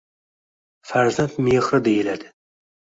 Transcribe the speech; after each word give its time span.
“Farzand 0.93 1.37
mehri” 1.51 1.85
deyiladi... 1.91 2.37